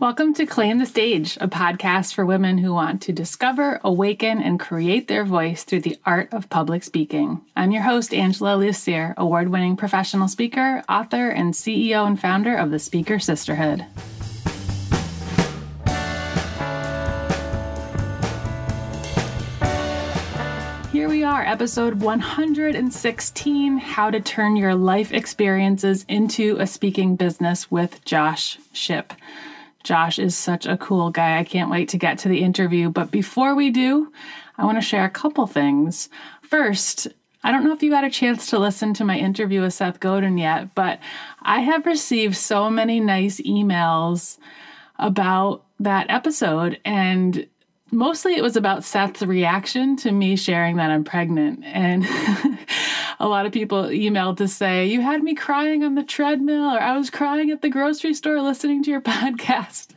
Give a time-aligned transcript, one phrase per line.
[0.00, 4.60] Welcome to Claim the Stage, a podcast for women who want to discover, awaken, and
[4.60, 7.40] create their voice through the art of public speaking.
[7.56, 12.70] I'm your host, Angela Lussier, award winning professional speaker, author, and CEO and founder of
[12.70, 13.84] the Speaker Sisterhood.
[20.92, 27.68] Here we are, episode 116 How to Turn Your Life Experiences into a Speaking Business
[27.68, 29.12] with Josh Shipp.
[29.84, 31.38] Josh is such a cool guy.
[31.38, 32.90] I can't wait to get to the interview.
[32.90, 34.12] But before we do,
[34.56, 36.08] I want to share a couple things.
[36.42, 37.08] First,
[37.44, 40.00] I don't know if you got a chance to listen to my interview with Seth
[40.00, 40.98] Godin yet, but
[41.42, 44.38] I have received so many nice emails
[44.98, 46.80] about that episode.
[46.84, 47.46] And
[47.90, 51.64] mostly it was about Seth's reaction to me sharing that I'm pregnant.
[51.64, 52.06] And
[53.20, 56.80] a lot of people emailed to say, You had me crying on the treadmill, or
[56.80, 59.88] I was crying at the grocery store listening to your podcast.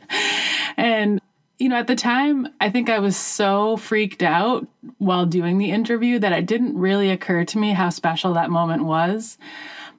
[0.76, 1.20] And
[1.58, 4.66] you know, at the time, I think I was so freaked out
[4.98, 8.84] while doing the interview that it didn't really occur to me how special that moment
[8.84, 9.38] was.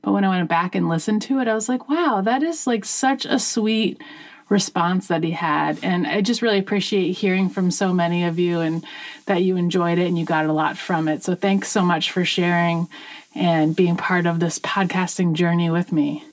[0.02, 2.68] But when I went back and listened to it, I was like, wow, that is
[2.68, 4.02] like such a sweet
[4.50, 5.80] response that he had.
[5.84, 8.84] And I just really appreciate hearing from so many of you and
[9.26, 11.24] that you enjoyed it and you got a lot from it.
[11.24, 12.88] So thanks so much for sharing
[13.36, 16.26] and being part of this podcasting journey with me.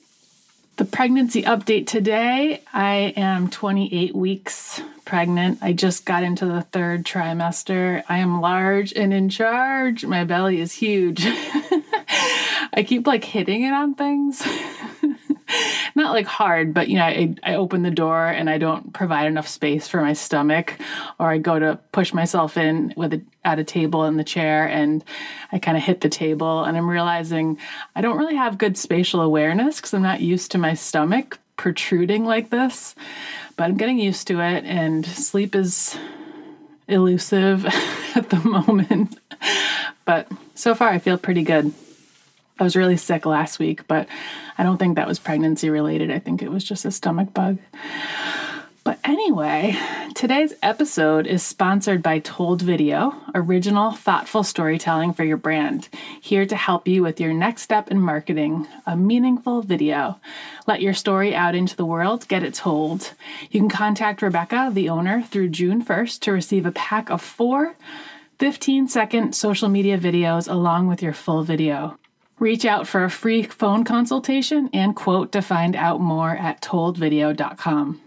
[0.77, 5.59] The pregnancy update today I am 28 weeks pregnant.
[5.61, 8.03] I just got into the third trimester.
[8.07, 10.05] I am large and in charge.
[10.05, 11.23] My belly is huge.
[12.73, 14.41] I keep like hitting it on things.
[15.95, 19.27] not like hard, but you know, I, I open the door and I don't provide
[19.27, 20.77] enough space for my stomach,
[21.19, 24.67] or I go to push myself in with a, at a table in the chair
[24.67, 25.03] and
[25.51, 27.57] I kind of hit the table, and I'm realizing
[27.95, 32.25] I don't really have good spatial awareness because I'm not used to my stomach protruding
[32.25, 32.95] like this,
[33.55, 35.97] but I'm getting used to it, and sleep is
[36.87, 37.65] elusive
[38.15, 39.19] at the moment.
[40.05, 41.73] But so far, I feel pretty good.
[42.59, 44.07] I was really sick last week, but
[44.57, 46.11] I don't think that was pregnancy related.
[46.11, 47.57] I think it was just a stomach bug.
[48.83, 49.77] But anyway,
[50.15, 55.87] today's episode is sponsored by Told Video, original, thoughtful storytelling for your brand,
[56.19, 60.19] here to help you with your next step in marketing a meaningful video.
[60.65, 63.13] Let your story out into the world, get it told.
[63.51, 67.75] You can contact Rebecca, the owner, through June 1st to receive a pack of four
[68.39, 71.99] 15 second social media videos along with your full video.
[72.41, 78.01] Reach out for a free phone consultation and quote to find out more at toldvideo.com.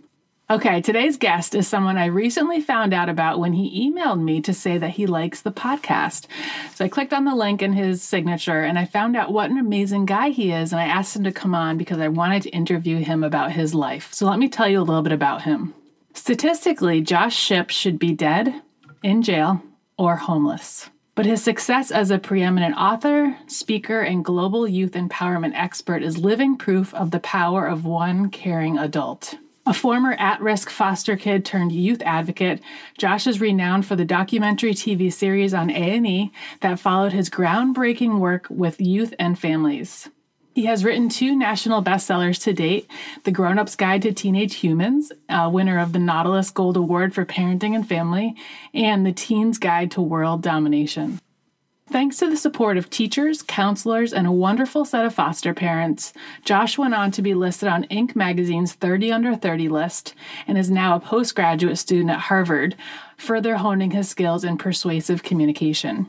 [0.51, 4.53] Okay, today's guest is someone I recently found out about when he emailed me to
[4.53, 6.27] say that he likes the podcast.
[6.75, 9.57] So I clicked on the link in his signature and I found out what an
[9.57, 10.73] amazing guy he is.
[10.73, 13.73] And I asked him to come on because I wanted to interview him about his
[13.73, 14.13] life.
[14.13, 15.73] So let me tell you a little bit about him.
[16.13, 18.63] Statistically, Josh Shipp should be dead,
[19.05, 19.63] in jail,
[19.97, 20.91] or homeless.
[21.17, 26.57] But his success as a preeminent author, speaker, and global youth empowerment expert is living
[26.57, 29.37] proof of the power of one caring adult.
[29.65, 32.61] A former at-risk foster kid turned youth advocate,
[32.99, 38.47] Josh is renowned for the documentary TV series on A&E that followed his groundbreaking work
[38.51, 40.11] with youth and families.
[40.55, 42.89] He has written two national bestsellers to date
[43.25, 47.25] The Grown Up's Guide to Teenage Humans, uh, winner of the Nautilus Gold Award for
[47.25, 48.37] Parenting and Family,
[48.73, 51.19] and The Teen's Guide to World Domination.
[51.89, 56.13] Thanks to the support of teachers, counselors, and a wonderful set of foster parents,
[56.45, 58.15] Josh went on to be listed on Inc.
[58.15, 60.15] magazine's 30 Under 30 list
[60.47, 62.77] and is now a postgraduate student at Harvard,
[63.17, 66.07] further honing his skills in persuasive communication.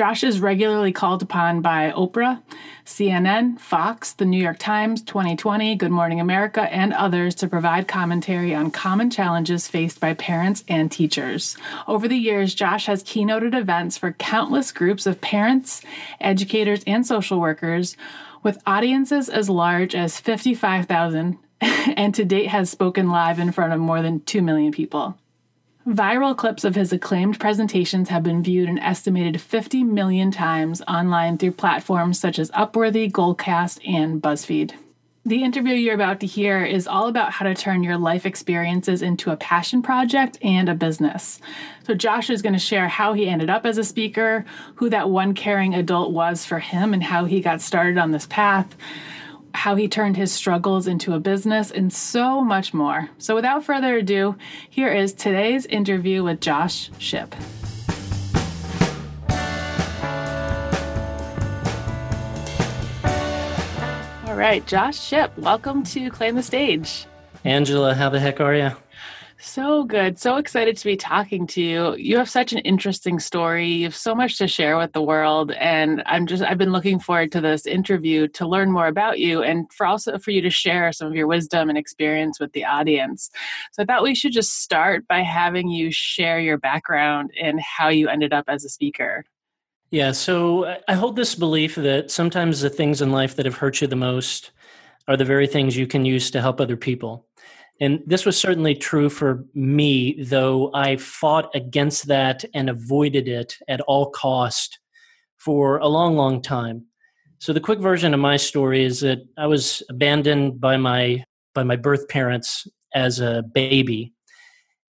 [0.00, 2.40] Josh is regularly called upon by Oprah,
[2.86, 8.54] CNN, Fox, The New York Times, 2020, Good Morning America, and others to provide commentary
[8.54, 11.54] on common challenges faced by parents and teachers.
[11.86, 15.82] Over the years, Josh has keynoted events for countless groups of parents,
[16.18, 17.94] educators, and social workers
[18.42, 23.80] with audiences as large as 55,000 and to date has spoken live in front of
[23.80, 25.18] more than 2 million people.
[25.88, 31.38] Viral clips of his acclaimed presentations have been viewed an estimated 50 million times online
[31.38, 34.72] through platforms such as Upworthy, Goalcast, and BuzzFeed.
[35.24, 39.00] The interview you're about to hear is all about how to turn your life experiences
[39.00, 41.40] into a passion project and a business.
[41.86, 44.44] So, Josh is going to share how he ended up as a speaker,
[44.74, 48.26] who that one caring adult was for him, and how he got started on this
[48.26, 48.74] path
[49.54, 53.10] how he turned his struggles into a business, and so much more.
[53.18, 54.36] So, without further ado,
[54.68, 57.34] here is today's interview with Josh Shipp.
[64.26, 67.06] All right, Josh Shipp, welcome to Claim the Stage.
[67.44, 68.70] Angela, how the heck are you?
[69.42, 70.18] So good.
[70.18, 71.96] So excited to be talking to you.
[71.96, 73.66] You have such an interesting story.
[73.66, 75.52] You have so much to share with the world.
[75.52, 79.42] And I'm just, I've been looking forward to this interview to learn more about you
[79.42, 82.66] and for also for you to share some of your wisdom and experience with the
[82.66, 83.30] audience.
[83.72, 87.88] So I thought we should just start by having you share your background and how
[87.88, 89.24] you ended up as a speaker.
[89.90, 90.12] Yeah.
[90.12, 93.80] So uh, I hold this belief that sometimes the things in life that have hurt
[93.80, 94.50] you the most
[95.08, 97.26] are the very things you can use to help other people.
[97.80, 103.56] And this was certainly true for me, though I fought against that and avoided it
[103.68, 104.78] at all cost
[105.38, 106.84] for a long, long time.
[107.38, 111.24] So the quick version of my story is that I was abandoned by my
[111.54, 114.12] by my birth parents as a baby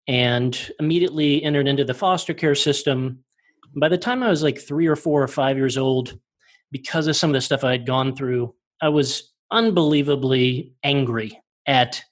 [0.09, 3.19] and immediately entered into the foster care system.
[3.79, 6.19] By the time I was like 3 or 4 or 5 years old,
[6.71, 12.03] because of some of the stuff I had gone through, I was unbelievably angry at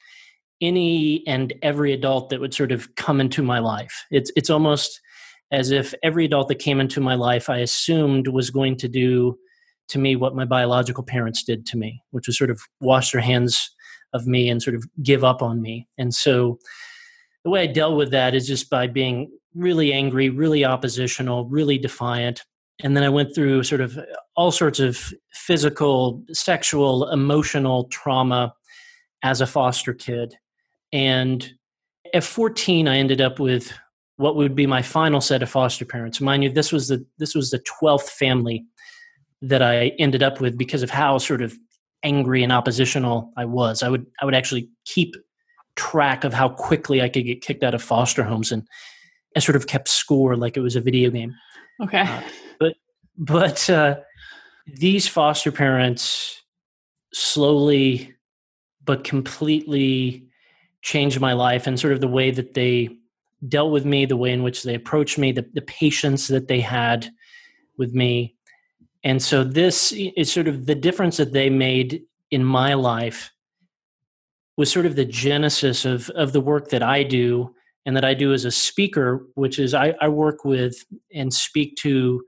[0.64, 4.04] any and every adult that would sort of come into my life.
[4.10, 5.00] It's it's almost
[5.52, 9.38] as if every adult that came into my life I assumed was going to do
[9.88, 13.20] to me what my biological parents did to me, which was sort of wash their
[13.20, 13.70] hands
[14.12, 15.86] of me and sort of give up on me.
[15.98, 16.58] And so
[17.44, 21.78] the way I dealt with that is just by being really angry, really oppositional, really
[21.78, 22.42] defiant.
[22.82, 23.98] And then I went through sort of
[24.36, 28.54] all sorts of physical, sexual, emotional trauma
[29.22, 30.34] as a foster kid.
[30.94, 31.52] And
[32.14, 33.72] at 14, I ended up with
[34.16, 36.20] what would be my final set of foster parents.
[36.20, 38.64] Mind you, this was the this was the 12th family
[39.42, 41.54] that I ended up with because of how sort of
[42.04, 43.82] angry and oppositional I was.
[43.82, 45.16] I would I would actually keep
[45.74, 48.62] track of how quickly I could get kicked out of foster homes and
[49.36, 51.34] I sort of kept score like it was a video game.
[51.82, 52.02] Okay.
[52.02, 52.22] Uh,
[52.60, 52.74] but
[53.18, 53.96] but uh,
[54.66, 56.40] these foster parents
[57.12, 58.14] slowly
[58.84, 60.23] but completely
[60.84, 62.90] changed my life and sort of the way that they
[63.48, 66.60] dealt with me, the way in which they approached me, the, the patience that they
[66.60, 67.08] had
[67.78, 68.36] with me.
[69.02, 73.32] And so this is sort of the difference that they made in my life
[74.56, 77.54] was sort of the genesis of, of the work that I do
[77.86, 81.76] and that I do as a speaker, which is I, I work with and speak
[81.76, 82.22] to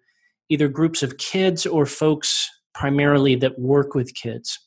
[0.49, 4.59] either groups of kids or folks primarily that work with kids.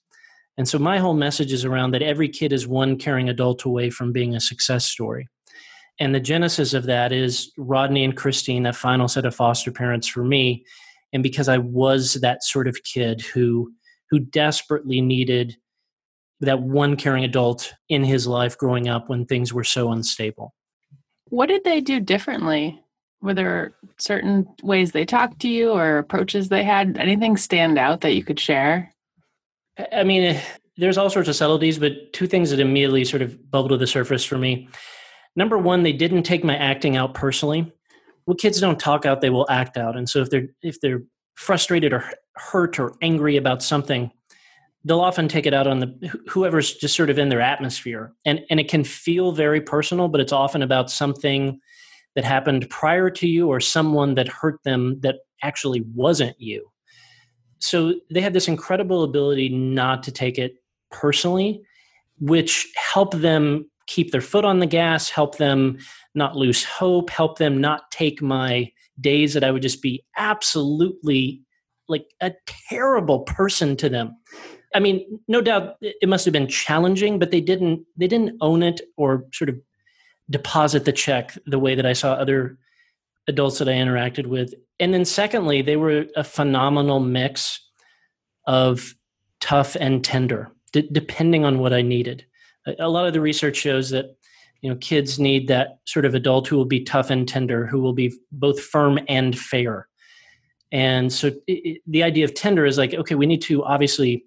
[0.60, 3.90] And so my whole message is around that every kid is one caring adult away
[3.90, 5.26] from being a success story.
[6.02, 10.06] And the genesis of that is Rodney and Christine, that final set of foster parents
[10.06, 10.66] for me.
[11.14, 13.72] And because I was that sort of kid who
[14.10, 15.56] who desperately needed
[16.42, 20.54] that one caring adult in his life growing up when things were so unstable.
[21.30, 22.82] What did they do differently?
[23.22, 26.98] Were there certain ways they talked to you or approaches they had?
[26.98, 28.94] Anything stand out that you could share?
[29.92, 30.40] I mean,
[30.78, 33.88] there's all sorts of subtleties, but two things that immediately sort of bubbled to the
[33.88, 34.70] surface for me.
[35.36, 37.72] Number one, they didn't take my acting out personally.
[38.26, 39.98] Well, kids don't talk out; they will act out.
[39.98, 41.04] And so if they're if they're
[41.36, 42.04] frustrated or
[42.36, 44.12] hurt or angry about something,
[44.84, 48.14] they'll often take it out on the whoever's just sort of in their atmosphere.
[48.26, 51.60] And and it can feel very personal, but it's often about something
[52.16, 56.70] that happened prior to you or someone that hurt them that actually wasn't you
[57.60, 60.56] so they had this incredible ability not to take it
[60.92, 61.62] personally,
[62.20, 65.78] which helped them keep their foot on the gas, help them
[66.16, 71.42] not lose hope, help them not take my days that I would just be absolutely
[71.88, 72.33] like a
[72.69, 74.16] terrible person to them.
[74.76, 78.62] I mean, no doubt it must have been challenging, but they didn't they didn't own
[78.62, 79.60] it or sort of
[80.30, 82.57] deposit the check the way that I saw other
[83.30, 84.54] adults that I interacted with.
[84.80, 87.59] And then secondly, they were a phenomenal mix
[88.48, 88.94] of
[89.40, 92.26] tough and tender, d- depending on what I needed.
[92.68, 94.16] A, a lot of the research shows that
[94.62, 97.80] you know kids need that sort of adult who will be tough and tender, who
[97.80, 99.88] will be both firm and fair.
[100.71, 104.26] And so it, the idea of tender is like, okay, we need to obviously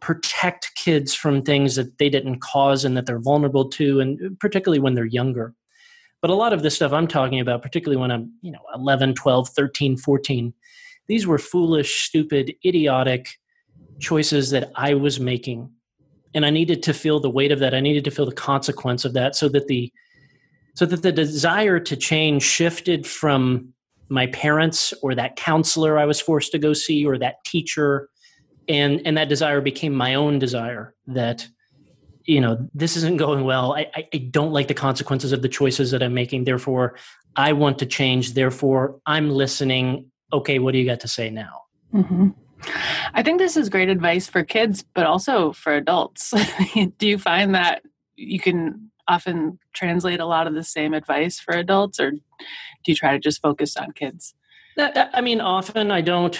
[0.00, 4.80] protect kids from things that they didn't cause and that they're vulnerable to, and particularly
[4.80, 5.54] when they're younger.
[6.20, 9.14] But a lot of the stuff I'm talking about, particularly when I'm, you know, 11,
[9.14, 10.52] 12, 13, 14,
[11.08, 13.28] these were foolish, stupid, idiotic
[14.00, 15.70] choices that I was making.
[16.34, 17.74] And I needed to feel the weight of that.
[17.74, 19.92] I needed to feel the consequence of that so that the
[20.74, 23.74] so that the desire to change shifted from
[24.08, 28.08] my parents or that counselor I was forced to go see or that teacher
[28.68, 31.46] and and that desire became my own desire that
[32.30, 35.90] you know this isn't going well I, I, don't like the consequences of the choices
[35.90, 36.96] that i'm making therefore
[37.36, 41.62] i want to change therefore i'm listening okay what do you got to say now
[41.92, 42.28] mm-hmm.
[43.14, 46.32] i think this is great advice for kids but also for adults
[46.98, 47.82] do you find that
[48.16, 52.20] you can often translate a lot of the same advice for adults, or do
[52.86, 54.34] you try to just focus on kids?
[54.78, 56.38] I mean, often I don't,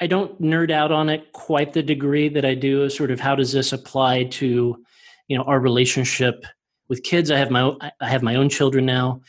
[0.00, 2.88] I don't nerd out on it quite the degree that I do.
[2.88, 4.82] Sort of, how does this apply to,
[5.28, 6.44] you know, our relationship
[6.88, 7.30] with kids?
[7.30, 9.20] I have my, own, I have my own children now,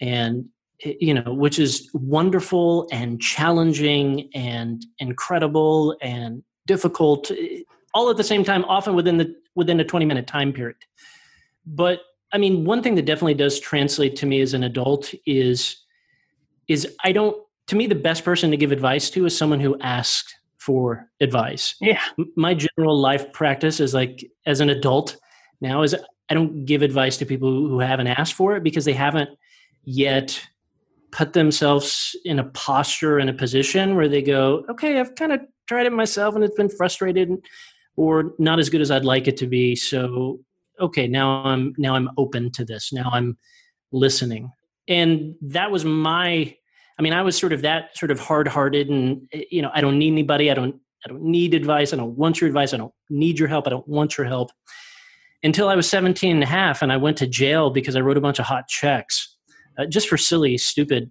[0.00, 0.46] and
[0.84, 7.62] you know, which is wonderful and challenging and incredible and difficult, eh,
[7.94, 8.64] all at the same time.
[8.64, 10.76] Often within the within a twenty minute time period.
[11.64, 12.00] But
[12.32, 15.76] I mean, one thing that definitely does translate to me as an adult is
[16.68, 17.36] is I don't
[17.68, 21.74] to me the best person to give advice to is someone who asks for advice.
[21.80, 22.00] Yeah.
[22.36, 25.16] My general life practice is like as an adult
[25.66, 25.94] now is
[26.28, 29.30] I don't give advice to people who haven't asked for it because they haven't
[29.84, 30.40] yet
[31.12, 35.40] put themselves in a posture in a position where they go, okay, I've kind of
[35.66, 37.30] tried it myself and it's been frustrated
[37.96, 39.74] or not as good as I'd like it to be.
[39.76, 40.40] So
[40.80, 42.92] okay, now I'm now I'm open to this.
[42.92, 43.38] Now I'm
[43.92, 44.50] listening.
[44.88, 46.54] And that was my
[46.98, 49.98] I mean, I was sort of that sort of hard-hearted and you know, I don't
[49.98, 50.50] need anybody.
[50.50, 51.92] I don't I don't need advice.
[51.92, 52.74] I don't want your advice.
[52.74, 53.66] I don't need your help.
[53.66, 54.50] I don't want your help.
[55.42, 58.16] Until I was 17 and a half and I went to jail because I wrote
[58.16, 59.36] a bunch of hot checks
[59.78, 61.10] uh, just for silly, stupid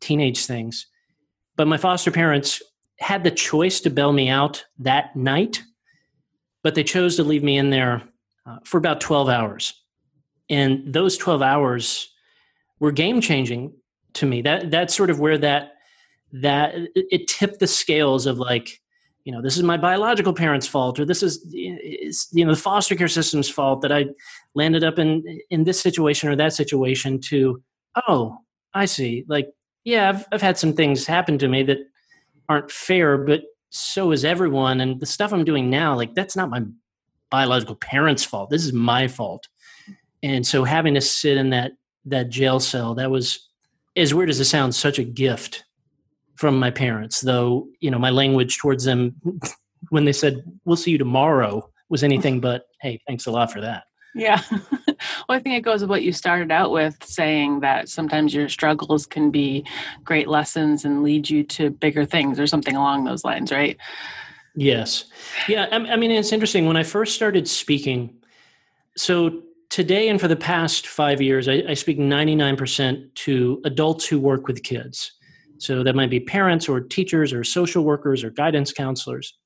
[0.00, 0.86] teenage things.
[1.56, 2.62] But my foster parents
[2.98, 5.62] had the choice to bail me out that night,
[6.62, 8.02] but they chose to leave me in there
[8.46, 9.74] uh, for about 12 hours.
[10.50, 12.08] And those 12 hours
[12.80, 13.72] were game changing
[14.14, 14.42] to me.
[14.42, 15.72] That that's sort of where that
[16.32, 18.80] that it tipped the scales of like,
[19.24, 22.94] you know, this is my biological parents' fault, or this is you know the foster
[22.94, 24.06] care system's fault that I
[24.54, 27.20] landed up in in this situation or that situation.
[27.22, 27.62] To
[28.06, 28.38] oh,
[28.74, 29.24] I see.
[29.26, 29.48] Like,
[29.84, 31.78] yeah, I've I've had some things happen to me that
[32.50, 34.80] aren't fair, but so is everyone.
[34.80, 36.62] And the stuff I'm doing now, like that's not my
[37.30, 38.50] biological parents' fault.
[38.50, 39.48] This is my fault.
[40.22, 41.72] And so having to sit in that
[42.04, 43.48] that jail cell, that was
[43.96, 45.64] as weird as it sounds, such a gift
[46.36, 47.20] from my parents.
[47.20, 49.14] Though, you know, my language towards them
[49.90, 53.60] when they said, We'll see you tomorrow was anything but, hey, thanks a lot for
[53.60, 53.84] that.
[54.14, 54.40] Yeah.
[54.50, 54.96] well,
[55.28, 59.06] I think it goes with what you started out with saying that sometimes your struggles
[59.06, 59.66] can be
[60.04, 63.76] great lessons and lead you to bigger things or something along those lines, right?
[64.54, 65.06] Yes.
[65.48, 65.66] Yeah.
[65.70, 66.66] I, mean, it's interesting.
[66.66, 68.14] When I first started speaking,
[68.96, 74.20] so today and for the past five years, I, I speak 99% to adults who
[74.20, 75.12] work with kids.
[75.58, 79.36] So that might be parents or teachers or social workers or guidance counselors.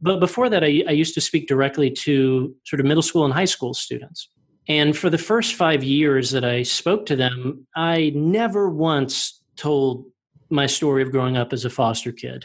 [0.00, 3.32] But before that, I, I, used to speak directly to sort of middle school and
[3.32, 4.28] high school students.
[4.68, 10.04] And for the first five years that I spoke to them, I never once told
[10.50, 12.44] my story of growing up as a foster kid.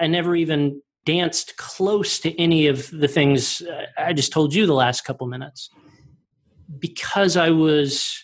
[0.00, 4.66] I never even danced close to any of the things uh, I just told you
[4.66, 5.70] the last couple minutes
[6.78, 8.22] because I was,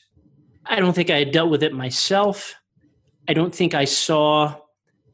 [0.67, 2.55] I don't think I had dealt with it myself.
[3.29, 4.55] I don't think I saw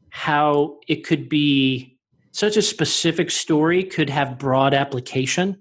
[0.09, 1.97] how it could be
[2.31, 5.57] such a specific story could have broad application.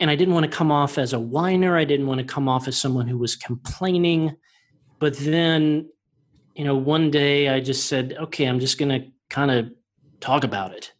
[0.00, 1.76] And I didn't want to come off as a whiner.
[1.76, 4.36] I didn't want to come off as someone who was complaining.
[4.98, 5.88] But then,
[6.54, 9.70] you know, one day I just said, okay, I'm just going to kind of
[10.20, 10.92] talk about it.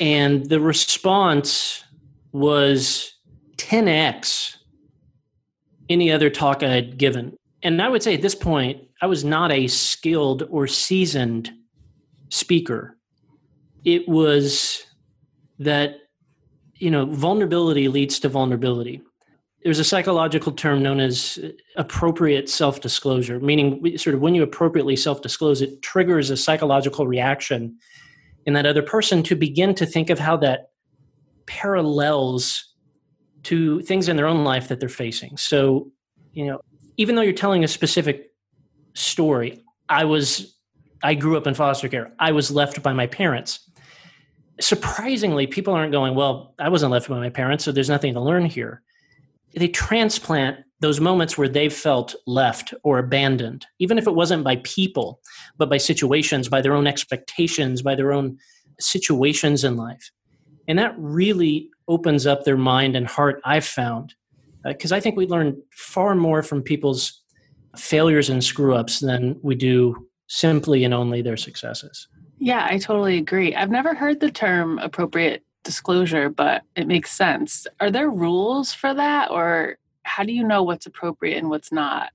[0.00, 1.84] And the response
[2.32, 3.14] was
[3.56, 4.56] 10x
[5.88, 7.36] any other talk I had given.
[7.62, 11.50] And I would say at this point, I was not a skilled or seasoned
[12.30, 12.96] speaker.
[13.84, 14.84] It was
[15.58, 15.96] that,
[16.76, 19.02] you know, vulnerability leads to vulnerability.
[19.64, 21.38] There's a psychological term known as
[21.76, 27.08] appropriate self disclosure, meaning sort of when you appropriately self disclose, it triggers a psychological
[27.08, 27.76] reaction
[28.46, 30.70] in that other person to begin to think of how that
[31.46, 32.72] parallels
[33.44, 35.36] to things in their own life that they're facing.
[35.36, 35.90] So,
[36.32, 36.60] you know,
[36.96, 38.31] even though you're telling a specific
[38.94, 40.56] story, I was
[41.02, 42.12] I grew up in foster care.
[42.18, 43.68] I was left by my parents.
[44.60, 48.20] Surprisingly, people aren't going, well, I wasn't left by my parents, so there's nothing to
[48.20, 48.82] learn here.
[49.56, 54.56] They transplant those moments where they've felt left or abandoned, even if it wasn't by
[54.56, 55.20] people,
[55.56, 58.38] but by situations, by their own expectations, by their own
[58.80, 60.10] situations in life.
[60.68, 64.14] And that really opens up their mind and heart, I've found.
[64.64, 67.21] Because uh, I think we learn far more from people's
[67.76, 72.08] failures and screw ups than we do simply and only their successes.
[72.38, 73.54] Yeah, I totally agree.
[73.54, 77.66] I've never heard the term appropriate disclosure, but it makes sense.
[77.80, 82.10] Are there rules for that, or how do you know what's appropriate and what's not?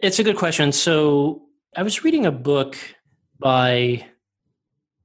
[0.00, 0.72] It's a good question.
[0.72, 1.42] So
[1.76, 2.76] I was reading a book
[3.38, 3.70] by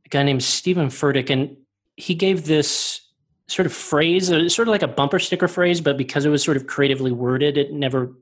[0.05, 1.57] a guy named Steven Furtick, and
[1.95, 3.01] he gave this
[3.47, 6.43] sort of phrase, uh, sort of like a bumper sticker phrase, but because it was
[6.43, 8.15] sort of creatively worded, it never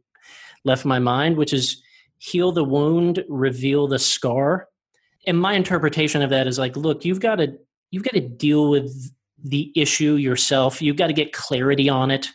[0.65, 1.81] left my mind, which is
[2.17, 4.67] heal the wound, reveal the scar.
[5.27, 7.57] And my interpretation of that is like, look, you've got to
[7.91, 9.11] you've got to deal with
[9.43, 10.81] the issue yourself.
[10.81, 12.29] You've got to get clarity on it,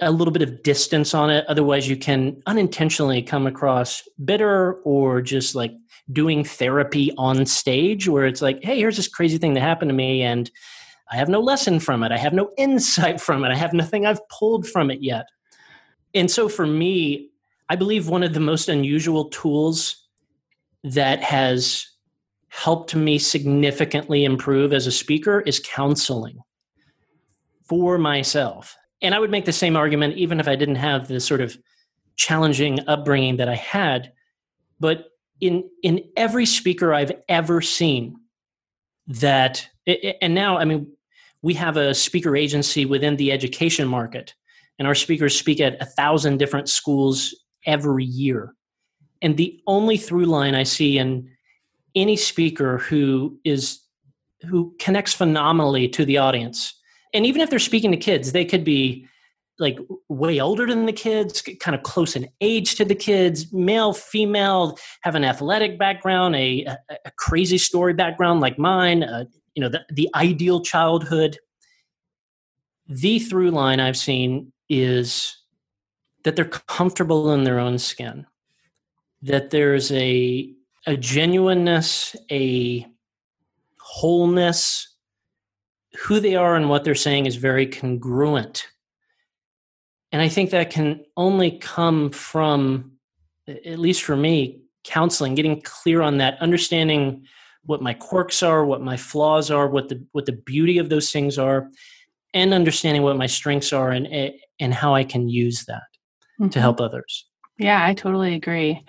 [0.00, 1.44] a little bit of distance on it.
[1.48, 5.72] Otherwise, you can unintentionally come across bitter or just like
[6.12, 9.94] doing therapy on stage where it's like, hey, here's this crazy thing that happened to
[9.94, 10.22] me.
[10.22, 10.50] And
[11.10, 12.12] I have no lesson from it.
[12.12, 13.50] I have no insight from it.
[13.50, 15.26] I have nothing I've pulled from it yet.
[16.14, 17.30] And so for me,
[17.68, 19.96] I believe one of the most unusual tools
[20.84, 21.86] that has
[22.48, 26.38] helped me significantly improve as a speaker is counseling
[27.64, 28.76] for myself.
[29.00, 31.56] And I would make the same argument even if I didn't have the sort of
[32.16, 34.12] challenging upbringing that I had.
[34.78, 35.06] But
[35.42, 38.16] in in every speaker I've ever seen
[39.08, 40.86] that and now I mean
[41.42, 44.34] we have a speaker agency within the education market
[44.82, 47.32] and our speakers speak at a thousand different schools
[47.66, 48.52] every year.
[49.22, 51.30] And the only through line I see in
[51.94, 53.80] any speaker who is
[54.40, 56.76] who connects phenomenally to the audience
[57.14, 59.06] and even if they're speaking to kids they could be
[59.60, 63.92] like way older than the kids kind of close in age to the kids male
[63.92, 69.24] female have an athletic background a, a, a crazy story background like mine uh,
[69.54, 71.38] you know the, the ideal childhood
[72.88, 75.36] the through line i've seen is
[76.24, 78.26] that they're comfortable in their own skin
[79.22, 80.52] that there's a
[80.86, 82.86] a genuineness, a
[83.80, 84.88] wholeness.
[86.06, 88.66] Who they are and what they're saying is very congruent.
[90.10, 92.92] And I think that can only come from,
[93.46, 97.26] at least for me, counseling, getting clear on that, understanding
[97.64, 101.12] what my quirks are, what my flaws are, what the what the beauty of those
[101.12, 101.70] things are,
[102.34, 105.82] and understanding what my strengths are and and how I can use that
[106.40, 106.48] mm-hmm.
[106.48, 107.26] to help others.
[107.58, 108.82] Yeah, I totally agree.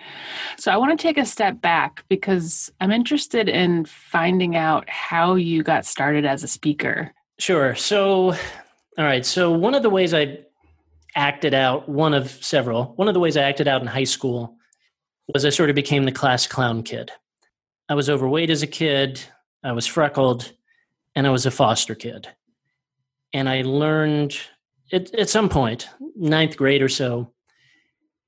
[0.56, 5.34] So I want to take a step back because I'm interested in finding out how
[5.34, 7.12] you got started as a speaker.
[7.38, 7.74] Sure.
[7.74, 9.24] So, all right.
[9.24, 10.38] So, one of the ways I
[11.14, 14.56] acted out, one of several, one of the ways I acted out in high school
[15.32, 17.10] was I sort of became the class clown kid.
[17.88, 19.20] I was overweight as a kid,
[19.62, 20.52] I was freckled,
[21.14, 22.28] and I was a foster kid.
[23.34, 24.38] And I learned
[24.92, 27.32] at, at some point, ninth grade or so,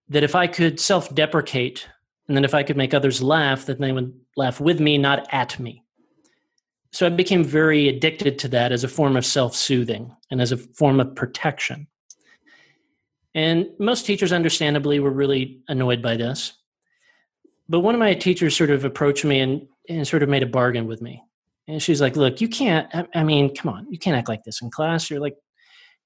[0.09, 1.89] that if I could self deprecate
[2.29, 5.27] and then if I could make others laugh, that they would laugh with me, not
[5.33, 5.85] at me.
[6.93, 10.53] So I became very addicted to that as a form of self soothing and as
[10.53, 11.87] a form of protection.
[13.35, 16.55] And most teachers, understandably, were really annoyed by this.
[17.69, 20.47] But one of my teachers sort of approached me and, and sort of made a
[20.47, 21.23] bargain with me.
[21.69, 24.45] And she's like, Look, you can't, I, I mean, come on, you can't act like
[24.45, 25.11] this in class.
[25.11, 25.37] You're like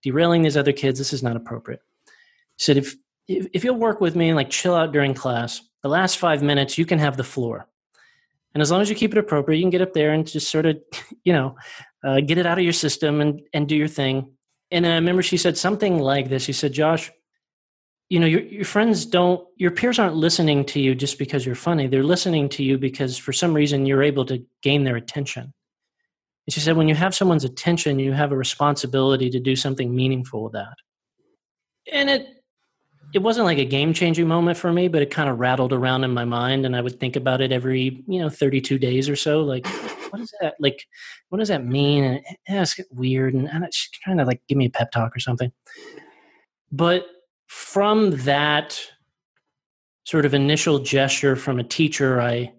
[0.02, 0.98] derailing these other kids.
[0.98, 1.80] This is not appropriate.
[2.56, 2.94] She said, If,
[3.28, 6.42] if, if you'll work with me and like chill out during class, the last five
[6.42, 7.66] minutes you can have the floor.
[8.54, 10.50] And as long as you keep it appropriate, you can get up there and just
[10.50, 10.78] sort of,
[11.24, 11.56] you know,
[12.04, 14.32] uh, get it out of your system and, and do your thing.
[14.70, 16.44] And I remember she said something like this.
[16.44, 17.10] She said, Josh,
[18.10, 21.54] you know, your, your friends don't, your peers aren't listening to you just because you're
[21.54, 21.86] funny.
[21.86, 25.44] They're listening to you because for some reason you're able to gain their attention.
[25.44, 29.94] And she said, when you have someone's attention, you have a responsibility to do something
[29.94, 30.74] meaningful with that.
[31.92, 32.26] And it,
[33.14, 36.02] it wasn't like a game changing moment for me, but it kind of rattled around
[36.02, 39.16] in my mind, and I would think about it every you know 32 days or
[39.16, 39.40] so.
[39.40, 39.66] Like,
[40.10, 40.54] what is that?
[40.60, 40.86] Like,
[41.28, 42.04] what does that mean?
[42.04, 45.18] And it's weird, and, and it's trying to like give me a pep talk or
[45.18, 45.50] something.
[46.70, 47.04] But
[47.50, 48.80] from that
[50.04, 52.52] sort of initial gesture from a teacher, I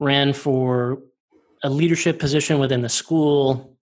[0.00, 0.98] ran for
[1.62, 3.78] a leadership position within the school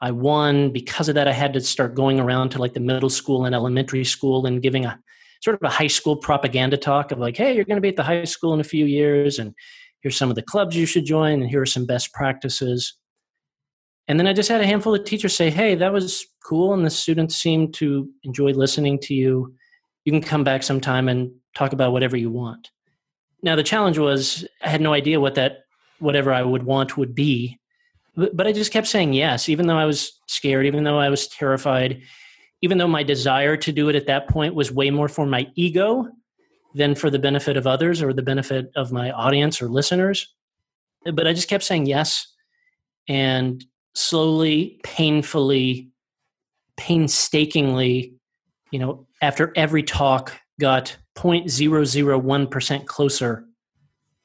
[0.00, 0.72] I won.
[0.72, 3.54] Because of that, I had to start going around to like the middle school and
[3.54, 4.98] elementary school and giving a
[5.42, 7.96] sort of a high school propaganda talk of like, hey, you're going to be at
[7.96, 9.54] the high school in a few years, and
[10.00, 12.94] here's some of the clubs you should join, and here are some best practices.
[14.10, 16.84] And then I just had a handful of teachers say, hey, that was cool, and
[16.84, 19.54] the students seemed to enjoy listening to you.
[20.04, 22.70] You can come back sometime and talk about whatever you want.
[23.42, 25.64] Now, the challenge was I had no idea what that
[26.00, 27.60] whatever I would want would be
[28.16, 31.28] but, I just kept saying yes, even though I was scared, even though I was
[31.28, 32.02] terrified,
[32.60, 35.46] even though my desire to do it at that point was way more for my
[35.54, 36.08] ego
[36.74, 40.34] than for the benefit of others or the benefit of my audience or listeners.
[41.04, 42.26] But I just kept saying yes.
[43.08, 45.90] And slowly, painfully,
[46.76, 48.14] painstakingly,
[48.70, 53.44] you know, after every talk, got 0.001% closer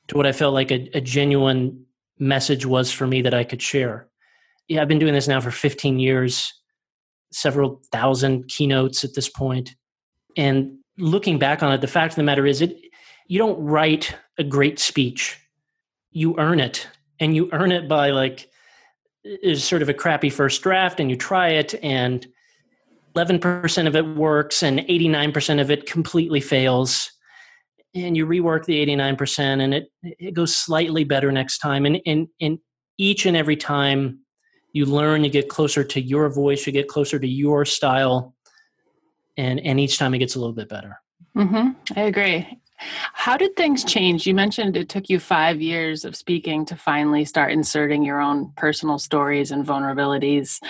[0.08, 1.86] to what I felt like a, a genuine
[2.20, 4.08] message was for me that I could share.
[4.68, 6.54] yeah, I've been doing this now for 15 years,
[7.32, 9.76] several thousand keynotes at this point.
[10.38, 12.78] And looking back on it, the fact of the matter is it
[13.28, 15.40] you don't write a great speech.
[16.12, 16.88] You earn it.
[17.20, 18.50] And you earn it by like
[19.26, 22.28] is sort of a crappy first draft and you try it and
[23.16, 27.12] 11% of it works and 89% of it completely fails.
[27.96, 31.86] And you rework the 89% and it it goes slightly better next time.
[31.86, 32.60] And and, and
[32.98, 34.20] each and every time
[34.74, 38.36] you learn you get closer to your voice you get closer to your style
[39.38, 41.00] and and each time it gets a little bit better.
[41.36, 41.72] Mm-hmm.
[41.98, 44.28] i agree how did things change?
[44.28, 48.52] You mentioned it took you five years of speaking to finally start inserting your own
[48.58, 50.62] personal stories and vulnerabilities.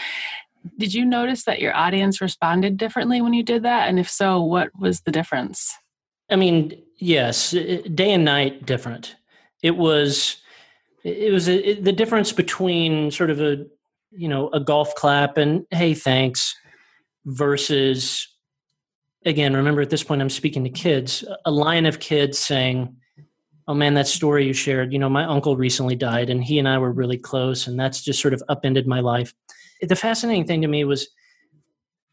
[0.78, 3.88] Did you notice that your audience responded differently when you did that?
[3.88, 5.74] And if so what was the difference?
[6.30, 9.16] I mean yes day and night different.
[9.62, 10.38] It was
[11.04, 13.66] it was a, it, the difference between sort of a
[14.12, 16.56] you know a golf clap and hey thanks
[17.26, 18.28] versus
[19.26, 22.96] again remember at this point i'm speaking to kids a line of kids saying
[23.68, 26.68] oh man that story you shared you know my uncle recently died and he and
[26.68, 29.34] i were really close and that's just sort of upended my life.
[29.82, 31.10] The fascinating thing to me was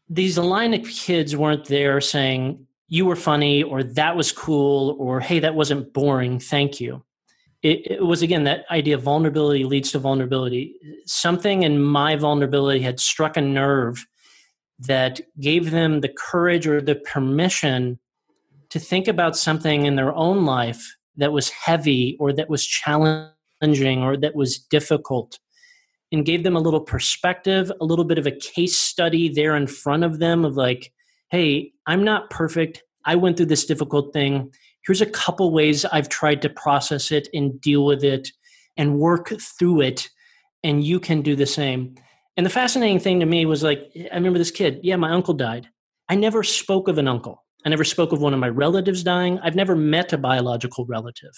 [0.09, 5.19] these line of kids weren't there saying you were funny or that was cool or
[5.19, 7.03] hey that wasn't boring thank you.
[7.61, 10.75] It, it, was again that idea of vulnerability leads to vulnerability.
[11.05, 14.05] Something in my vulnerability had struck a nerve
[14.79, 17.99] that gave them the courage or the permission
[18.69, 24.01] to think about something in their own life that was heavy or that was challenging
[24.01, 25.39] or that was difficult
[26.11, 29.67] and gave them a little perspective a little bit of a case study there in
[29.67, 30.91] front of them of like
[31.33, 32.83] hey, I'm not perfect.
[33.05, 34.53] I went through this difficult thing.
[34.85, 38.29] Here's a couple ways I've tried to process it and deal with it
[38.77, 40.09] and work through it.
[40.63, 41.95] And you can do the same.
[42.35, 44.79] And the fascinating thing to me was like, I remember this kid.
[44.83, 45.67] Yeah, my uncle died.
[46.09, 47.43] I never spoke of an uncle.
[47.65, 49.39] I never spoke of one of my relatives dying.
[49.39, 51.31] I've never met a biological relative.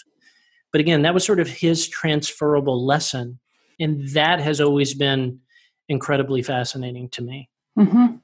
[0.71, 3.39] But again, that was sort of his transferable lesson.
[3.79, 5.39] And that has always been
[5.87, 7.49] incredibly fascinating to me.
[7.77, 8.15] Mm-hmm.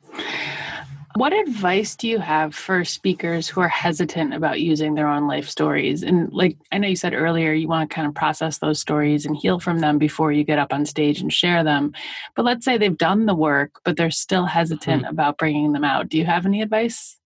[1.15, 5.49] What advice do you have for speakers who are hesitant about using their own life
[5.49, 6.03] stories?
[6.03, 9.25] And like I know you said earlier, you want to kind of process those stories
[9.25, 11.93] and heal from them before you get up on stage and share them.
[12.35, 15.11] But let's say they've done the work, but they're still hesitant mm-hmm.
[15.11, 16.07] about bringing them out.
[16.07, 17.17] Do you have any advice?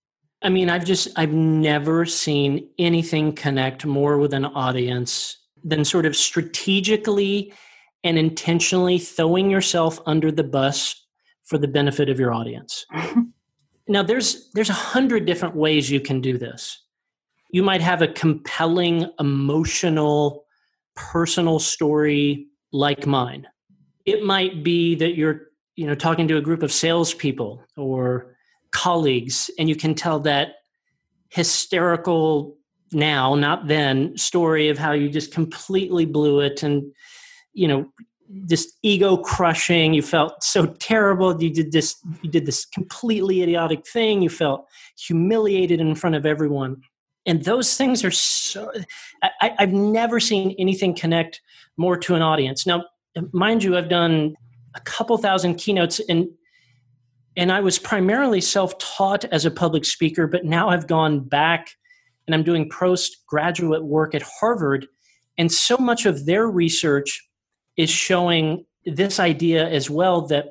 [0.42, 6.06] I mean, I've just, I've never seen anything connect more with an audience than sort
[6.06, 7.54] of strategically
[8.04, 11.04] and intentionally throwing yourself under the bus
[11.44, 12.86] for the benefit of your audience.
[13.88, 16.82] Now there's there's a hundred different ways you can do this.
[17.52, 20.46] You might have a compelling, emotional,
[20.96, 23.48] personal story like mine.
[24.06, 28.36] It might be that you're, you know, talking to a group of salespeople or
[28.72, 30.56] colleagues, and you can tell that
[31.30, 32.58] hysterical
[32.92, 36.92] now, not then, story of how you just completely blew it and
[37.54, 37.86] you know
[38.48, 43.86] just ego crushing you felt so terrible you did this you did this completely idiotic
[43.88, 44.66] thing you felt
[44.98, 46.82] humiliated in front of everyone.
[47.28, 48.72] And those things are so
[49.24, 51.42] I, i've never seen anything connect
[51.78, 52.66] more to an audience.
[52.66, 52.86] Now
[53.32, 54.36] mind you i've done
[54.76, 56.28] a couple thousand keynotes and
[57.38, 61.70] and i was primarily self-taught as a public speaker but now i've gone back
[62.28, 64.88] and i'm doing postgraduate work at harvard
[65.38, 67.26] and so much of their research
[67.78, 70.46] is showing this idea as well that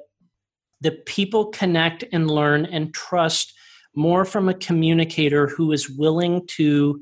[0.81, 3.55] the people connect and learn and trust
[3.95, 7.01] more from a communicator who is willing to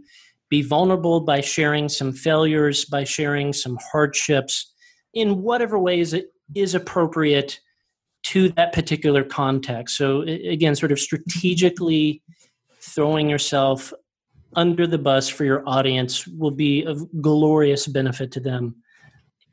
[0.51, 4.73] be vulnerable by sharing some failures, by sharing some hardships
[5.15, 7.59] in whatever ways it is appropriate
[8.23, 9.97] to that particular context.
[9.97, 12.23] So, again, sort of strategically
[12.81, 13.93] throwing yourself
[14.55, 18.77] under the bus for your audience will be of glorious benefit to them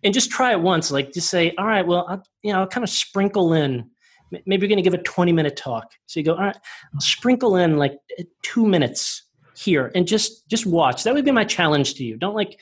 [0.04, 0.92] and just try it once.
[0.92, 3.90] Like just say, all right, well, I'll, you know, I'll kind of sprinkle in.
[4.32, 5.92] Maybe you're going to give a 20 minute talk.
[6.06, 6.58] So you go, all right,
[6.94, 7.98] I'll sprinkle in like
[8.44, 9.24] two minutes
[9.58, 11.04] here and just just watch.
[11.04, 12.18] That would be my challenge to you.
[12.18, 12.60] Don't like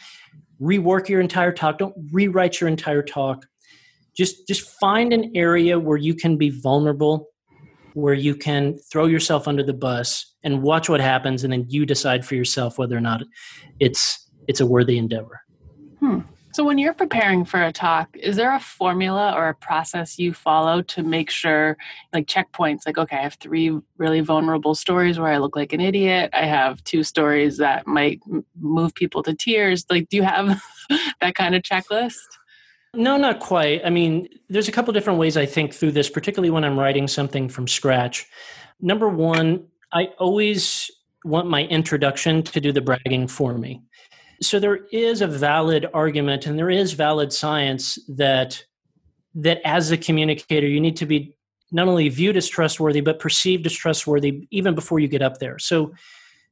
[0.62, 1.78] rework your entire talk.
[1.78, 3.45] Don't rewrite your entire talk.
[4.15, 7.28] Just just find an area where you can be vulnerable,
[7.93, 11.86] where you can throw yourself under the bus and watch what happens, and then you
[11.86, 13.21] decide for yourself whether or not
[13.80, 15.41] it's it's a worthy endeavor.
[16.57, 20.33] So, when you're preparing for a talk, is there a formula or a process you
[20.33, 21.77] follow to make sure,
[22.13, 25.81] like checkpoints, like, okay, I have three really vulnerable stories where I look like an
[25.81, 26.31] idiot.
[26.33, 28.21] I have two stories that might
[28.59, 29.85] move people to tears.
[29.87, 30.59] Like, do you have
[31.21, 32.25] that kind of checklist?
[32.95, 33.81] No, not quite.
[33.85, 37.07] I mean, there's a couple different ways I think through this, particularly when I'm writing
[37.07, 38.25] something from scratch.
[38.81, 40.89] Number one, I always
[41.23, 43.83] want my introduction to do the bragging for me.
[44.41, 48.63] So there is a valid argument and there is valid science that
[49.36, 51.36] that as a communicator you need to be
[51.71, 55.60] not only viewed as trustworthy but perceived as trustworthy even before you get up there.
[55.60, 55.93] So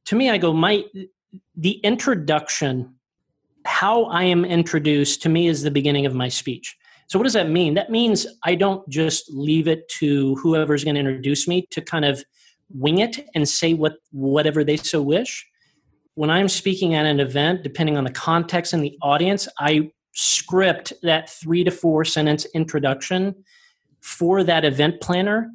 [0.06, 0.84] to me I go my
[1.56, 2.94] the introduction
[3.64, 6.76] how I am introduced to me is the beginning of my speech.
[7.08, 7.74] So what does that mean?
[7.74, 12.04] That means I don't just leave it to whoever's going to introduce me to kind
[12.04, 12.24] of
[12.70, 15.46] wing it and say what whatever they so wish
[16.16, 20.94] when I'm speaking at an event, depending on the context and the audience, I script
[21.02, 23.34] that three to four sentence introduction
[24.00, 25.50] for that event planner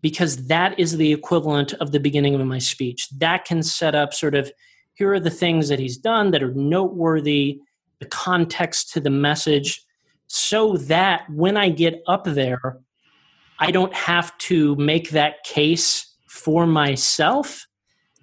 [0.00, 3.08] because that is the equivalent of the beginning of my speech.
[3.10, 4.50] That can set up sort of
[4.94, 7.60] here are the things that he's done that are noteworthy,
[7.98, 9.84] the context to the message,
[10.28, 12.78] so that when I get up there,
[13.58, 17.65] I don't have to make that case for myself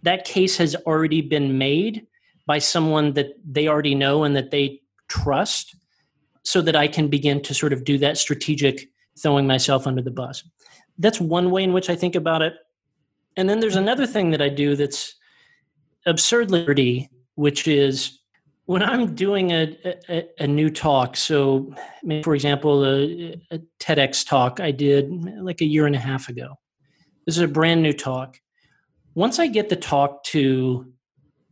[0.03, 2.05] that case has already been made
[2.45, 5.75] by someone that they already know and that they trust
[6.43, 8.89] so that I can begin to sort of do that strategic
[9.21, 10.43] throwing myself under the bus.
[10.97, 12.53] That's one way in which I think about it.
[13.37, 15.15] And then there's another thing that I do that's
[16.05, 18.19] absurdly, which is
[18.65, 19.75] when I'm doing a,
[20.09, 21.15] a, a new talk.
[21.15, 21.73] So,
[22.23, 25.09] for example, a, a TEDx talk I did
[25.41, 26.59] like a year and a half ago.
[27.25, 28.37] This is a brand new talk
[29.15, 30.91] once I get the talk to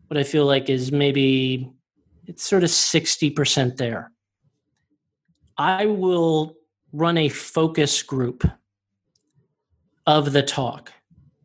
[0.07, 1.71] what I feel like is maybe
[2.25, 4.11] it's sort of 60% there,
[5.57, 6.55] I will
[6.91, 8.43] run a focus group
[10.07, 10.91] of the talk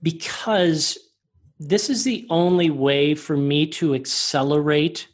[0.02, 0.98] because
[1.58, 5.08] this is the only way for me to accelerate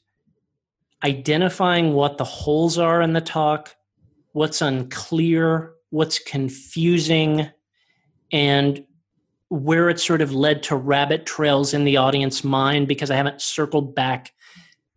[1.04, 3.74] identifying what the holes are in the talk,
[4.32, 7.48] what's unclear, what's confusing,
[8.30, 8.84] and
[9.52, 13.42] where it sort of led to rabbit trails in the audience mind because I haven't
[13.42, 14.32] circled back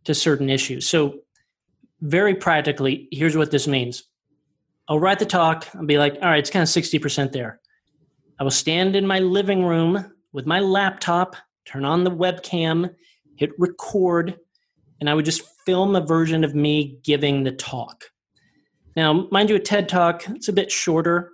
[0.05, 0.87] to certain issues.
[0.87, 1.19] So,
[1.99, 4.03] very practically, here's what this means
[4.87, 7.59] I'll write the talk and be like, all right, it's kind of 60% there.
[8.39, 12.93] I will stand in my living room with my laptop, turn on the webcam,
[13.35, 14.37] hit record,
[15.01, 18.05] and I would just film a version of me giving the talk.
[18.95, 21.31] Now, mind you, a TED talk, it's a bit shorter.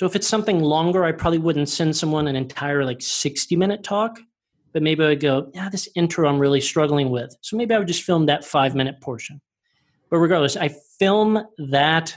[0.00, 3.82] So if it's something longer, I probably wouldn't send someone an entire like 60 minute
[3.82, 4.18] talk,
[4.72, 7.36] but maybe I would go, yeah, this intro I'm really struggling with.
[7.42, 9.42] So maybe I would just film that five minute portion.
[10.08, 12.16] But regardless, I film that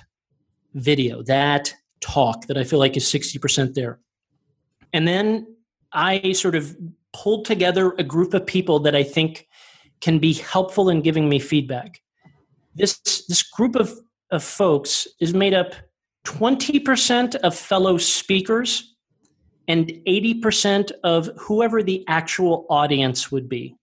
[0.76, 4.00] video, that talk that I feel like is 60% there.
[4.94, 5.46] And then
[5.92, 6.78] I sort of
[7.12, 9.46] pulled together a group of people that I think
[10.00, 12.02] can be helpful in giving me feedback.
[12.76, 13.92] This this group of,
[14.32, 15.74] of folks is made up
[16.26, 18.96] 20% of fellow speakers
[19.68, 23.76] and 80% of whoever the actual audience would be.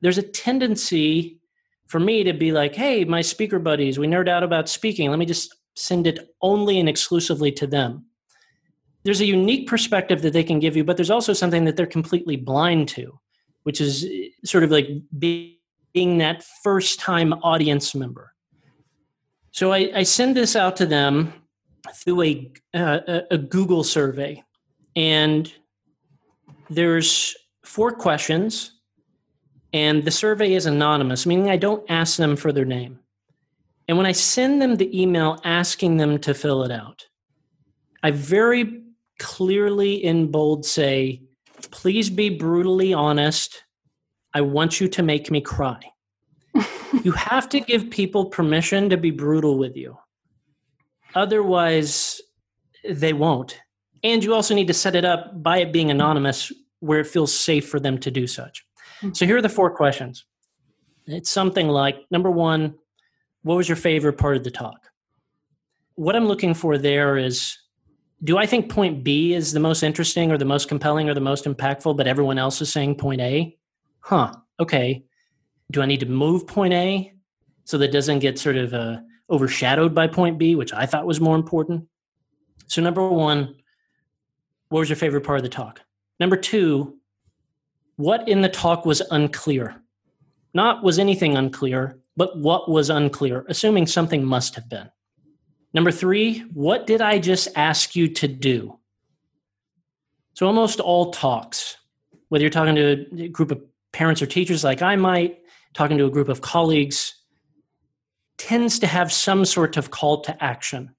[0.00, 1.38] There's a tendency
[1.88, 5.10] for me to be like, hey, my speaker buddies, we nerd out about speaking.
[5.10, 8.06] Let me just send it only and exclusively to them.
[9.02, 11.86] There's a unique perspective that they can give you, but there's also something that they're
[11.86, 13.18] completely blind to,
[13.62, 14.88] which is eh, sort of like
[15.18, 18.34] being that first time audience member.
[19.52, 21.32] So I, I send this out to them
[21.94, 24.42] through a, uh, a Google survey,
[24.96, 25.52] and
[26.68, 28.72] there's four questions,
[29.72, 32.98] and the survey is anonymous, meaning I don't ask them for their name.
[33.88, 37.06] And when I send them the email asking them to fill it out,
[38.02, 38.82] I very
[39.18, 41.22] clearly in bold say,
[41.70, 43.64] please be brutally honest.
[44.32, 45.80] I want you to make me cry.
[47.04, 49.96] you have to give people permission to be brutal with you.
[51.14, 52.20] Otherwise,
[52.88, 53.58] they won't.
[54.02, 57.34] And you also need to set it up by it being anonymous where it feels
[57.34, 58.64] safe for them to do such.
[59.02, 59.14] Mm-hmm.
[59.14, 60.24] So here are the four questions.
[61.06, 62.74] It's something like number one,
[63.42, 64.88] what was your favorite part of the talk?
[65.94, 67.56] What I'm looking for there is
[68.22, 71.20] do I think point B is the most interesting or the most compelling or the
[71.20, 73.56] most impactful, but everyone else is saying point A?
[74.00, 75.04] Huh, okay.
[75.70, 77.12] Do I need to move point A
[77.64, 81.20] so that doesn't get sort of a overshadowed by point B, which I thought was
[81.20, 81.86] more important.
[82.66, 83.56] So, number one,
[84.68, 85.80] what was your favorite part of the talk?
[86.18, 86.98] Number two,
[87.96, 89.82] what in the talk was unclear?
[90.54, 94.90] Not was anything unclear, but what was unclear, assuming something must have been.
[95.72, 98.78] Number three, what did I just ask you to do?
[100.34, 101.76] So, almost all talks,
[102.28, 103.62] whether you're talking to a group of
[103.92, 105.38] parents or teachers like I might,
[105.74, 107.14] talking to a group of colleagues,
[108.40, 110.94] tends to have some sort of call to action.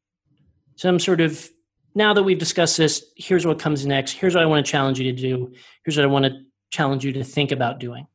[0.75, 1.49] Some sort of
[1.95, 4.11] now that we've discussed this, here's what comes next.
[4.11, 5.51] Here's what I want to challenge you to do.
[5.83, 8.05] Here's what I want to challenge you to think about doing.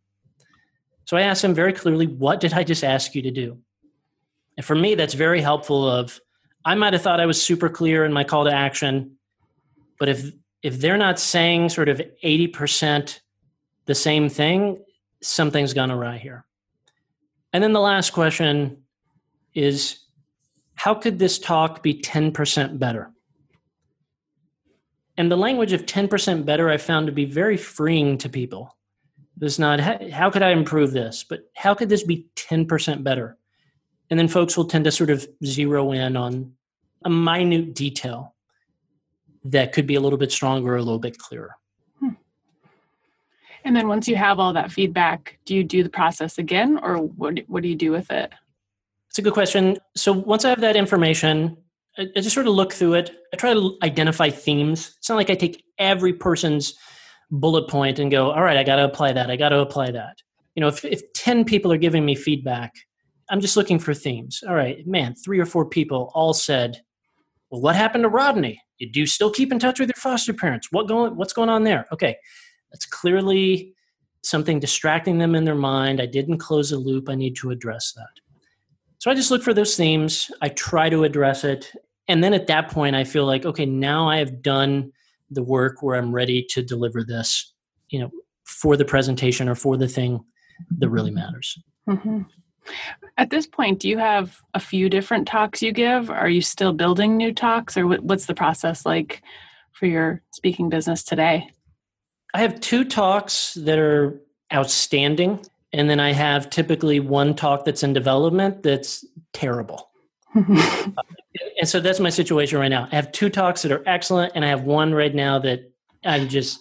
[1.06, 3.58] So I asked him very clearly, what did I just ask you to do?
[4.56, 6.20] And for me, that's very helpful of
[6.64, 9.16] I might have thought I was super clear in my call to action,
[9.98, 10.30] but if
[10.62, 13.20] if they're not saying sort of 80%
[13.84, 14.82] the same thing,
[15.20, 16.44] something's gone awry here.
[17.52, 18.82] And then the last question
[19.56, 20.00] is
[20.74, 23.10] how could this talk be 10% better?
[25.16, 28.76] And the language of 10% better I found to be very freeing to people.
[29.40, 31.24] It's not, how could I improve this?
[31.28, 33.38] But how could this be 10% better?
[34.10, 36.52] And then folks will tend to sort of zero in on
[37.04, 38.34] a minute detail
[39.44, 41.56] that could be a little bit stronger a little bit clearer.
[42.00, 42.10] Hmm.
[43.64, 46.98] And then once you have all that feedback, do you do the process again or
[46.98, 48.32] what, what do you do with it?
[49.16, 49.78] It's a good question.
[49.96, 51.56] So once I have that information,
[51.96, 53.12] I, I just sort of look through it.
[53.32, 54.94] I try to identify themes.
[54.98, 56.74] It's not like I take every person's
[57.30, 59.30] bullet point and go, all right, I got to apply that.
[59.30, 60.18] I got to apply that.
[60.54, 62.74] You know, if, if 10 people are giving me feedback,
[63.30, 64.44] I'm just looking for themes.
[64.46, 66.82] All right, man, three or four people all said,
[67.48, 68.60] well, what happened to Rodney?
[68.76, 70.68] You do still keep in touch with your foster parents?
[70.72, 71.86] What going, what's going on there?
[71.90, 72.18] Okay,
[72.70, 73.72] that's clearly
[74.22, 76.02] something distracting them in their mind.
[76.02, 77.08] I didn't close a loop.
[77.08, 78.10] I need to address that.
[78.98, 80.30] So I just look for those themes.
[80.40, 81.72] I try to address it.
[82.08, 84.92] And then at that point, I feel like, okay, now I have done
[85.30, 87.52] the work where I'm ready to deliver this,
[87.88, 88.10] you know,
[88.44, 90.20] for the presentation or for the thing
[90.78, 91.58] that really matters.
[91.88, 92.22] Mm-hmm.
[93.18, 96.10] At this point, do you have a few different talks you give?
[96.10, 99.22] Are you still building new talks, or what's the process like
[99.72, 101.50] for your speaking business today?
[102.34, 104.20] I have two talks that are
[104.52, 105.44] outstanding,
[105.76, 109.90] and then I have typically one talk that's in development that's terrible.
[110.34, 110.86] uh,
[111.58, 112.88] and so that's my situation right now.
[112.90, 115.70] I have two talks that are excellent, and I have one right now that
[116.04, 116.60] I'm just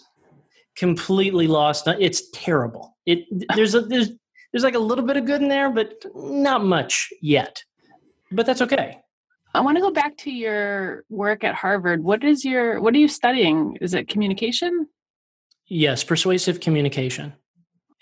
[0.76, 1.86] completely lost.
[1.86, 2.96] It's terrible.
[3.06, 3.24] It
[3.54, 4.10] there's a there's
[4.52, 7.62] there's like a little bit of good in there, but not much yet.
[8.30, 8.98] But that's okay.
[9.54, 12.04] I want to go back to your work at Harvard.
[12.04, 13.78] What is your what are you studying?
[13.80, 14.86] Is it communication?
[15.68, 17.32] Yes, persuasive communication.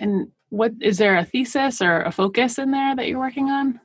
[0.00, 3.80] And what is there a thesis or a focus in there that you're working on?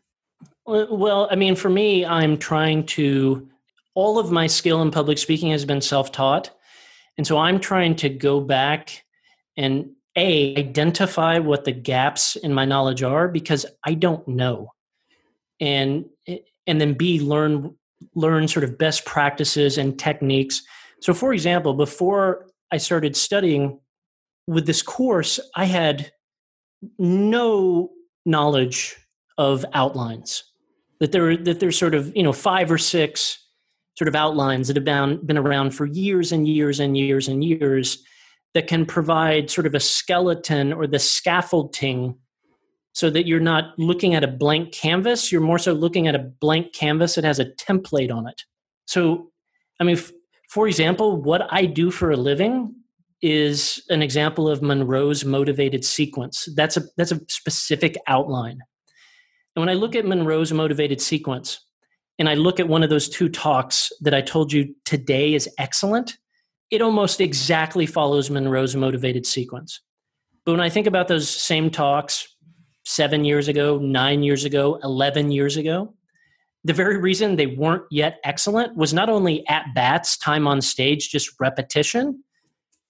[0.65, 3.47] Well, I mean, for me, I'm trying to
[3.95, 6.51] all of my skill in public speaking has been self-taught.
[7.17, 9.03] And so I'm trying to go back
[9.57, 14.71] and a identify what the gaps in my knowledge are because i don't know
[15.59, 16.05] and
[16.67, 17.75] and then b learn
[18.15, 20.63] learn sort of best practices and techniques
[20.99, 23.79] so for example before i started studying
[24.47, 26.11] with this course i had
[26.97, 27.89] no
[28.25, 28.95] knowledge
[29.37, 30.43] of outlines
[30.99, 33.45] that there are that there's sort of you know five or six
[33.97, 37.43] sort of outlines that have been, been around for years and years and years and
[37.43, 38.01] years
[38.53, 42.15] that can provide sort of a skeleton or the scaffolding
[42.93, 46.19] so that you're not looking at a blank canvas you're more so looking at a
[46.19, 48.43] blank canvas that has a template on it.
[48.85, 49.31] So
[49.79, 50.11] i mean f-
[50.49, 52.75] for example what i do for a living
[53.21, 58.59] is an example of monroe's motivated sequence that's a that's a specific outline
[59.55, 61.65] and when i look at monroe's motivated sequence
[62.17, 65.49] and i look at one of those two talks that i told you today is
[65.57, 66.17] excellent
[66.71, 69.81] it almost exactly follows Monroe's motivated sequence.
[70.45, 72.35] But when I think about those same talks
[72.85, 75.93] seven years ago, nine years ago, 11 years ago,
[76.63, 81.09] the very reason they weren't yet excellent was not only at bats, time on stage,
[81.09, 82.23] just repetition,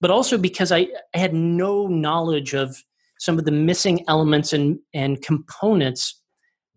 [0.00, 2.76] but also because I, I had no knowledge of
[3.18, 6.22] some of the missing elements and, and components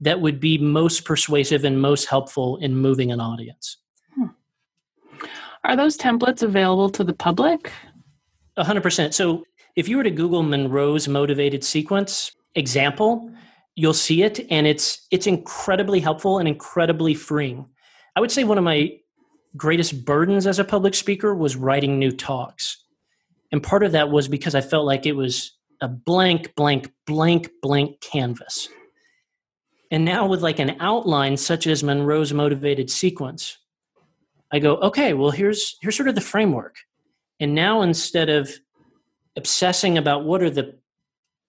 [0.01, 3.77] that would be most persuasive and most helpful in moving an audience.
[4.15, 4.25] Hmm.
[5.63, 7.71] Are those templates available to the public?
[8.57, 9.13] 100%.
[9.13, 13.31] So if you were to Google Monroe's motivated sequence example,
[13.75, 17.65] you'll see it and it's it's incredibly helpful and incredibly freeing.
[18.15, 18.97] I would say one of my
[19.57, 22.82] greatest burdens as a public speaker was writing new talks.
[23.53, 27.51] And part of that was because I felt like it was a blank blank blank
[27.61, 28.67] blank canvas.
[29.91, 33.59] And now with like an outline such as Monroe's motivated sequence,
[34.51, 36.77] I go, okay, well, here's here's sort of the framework.
[37.39, 38.51] And now instead of
[39.37, 40.75] obsessing about what are the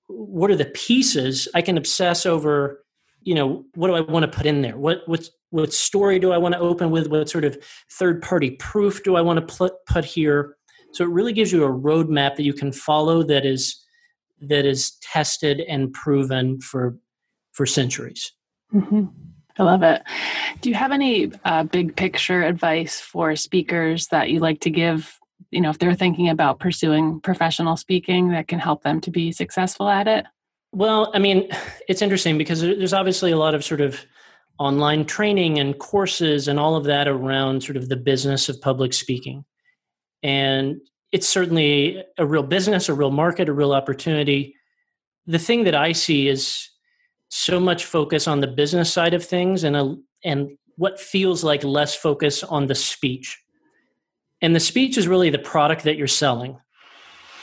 [0.08, 2.84] what are the pieces, I can obsess over,
[3.22, 4.76] you know, what do I want to put in there?
[4.76, 7.08] What what what story do I want to open with?
[7.08, 7.56] What sort of
[7.90, 10.56] third party proof do I want to put put here?
[10.94, 13.84] So it really gives you a roadmap that you can follow that is
[14.40, 16.96] that is tested and proven for
[17.52, 18.32] for centuries.
[18.72, 19.06] Mm-hmm.
[19.58, 20.02] I love it.
[20.60, 25.18] Do you have any uh, big picture advice for speakers that you like to give?
[25.50, 29.30] You know, if they're thinking about pursuing professional speaking, that can help them to be
[29.30, 30.26] successful at it.
[30.72, 31.48] Well, I mean,
[31.88, 34.04] it's interesting because there's obviously a lot of sort of
[34.58, 38.92] online training and courses and all of that around sort of the business of public
[38.92, 39.44] speaking.
[40.24, 40.80] And
[41.12, 44.56] it's certainly a real business, a real market, a real opportunity.
[45.26, 46.70] The thing that I see is
[47.28, 51.62] so much focus on the business side of things and a, and what feels like
[51.62, 53.40] less focus on the speech.
[54.40, 56.58] And the speech is really the product that you're selling.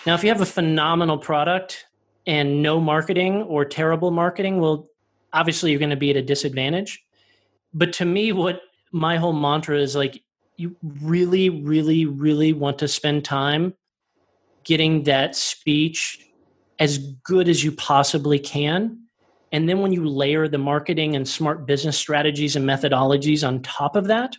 [0.06, 1.86] Now, if you have a phenomenal product
[2.28, 4.88] and no marketing or terrible marketing, well,
[5.34, 7.04] obviously you're going to be at a disadvantage.
[7.74, 8.62] But to me, what
[8.92, 10.22] my whole mantra is like,
[10.62, 13.74] you really, really, really want to spend time
[14.64, 16.28] getting that speech
[16.80, 19.00] as good as you possibly can.
[19.52, 23.96] And then when you layer the marketing and smart business strategies and methodologies on top
[23.96, 24.38] of that,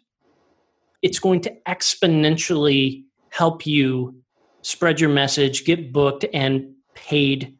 [1.02, 4.14] it's going to exponentially help you
[4.62, 7.56] spread your message, get booked, and paid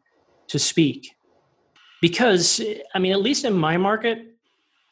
[0.47, 1.11] to speak.
[2.01, 2.61] Because,
[2.95, 4.19] I mean, at least in my market,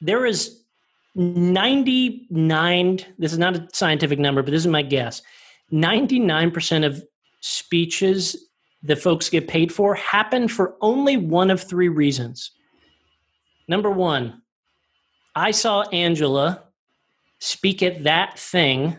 [0.01, 0.60] there is
[1.15, 5.21] 99, this is not a scientific number, but this is my guess
[5.71, 7.03] 99% of
[7.41, 8.47] speeches
[8.83, 12.51] that folks get paid for happen for only one of three reasons.
[13.67, 14.41] Number one,
[15.35, 16.63] I saw Angela
[17.39, 18.97] speak at that thing,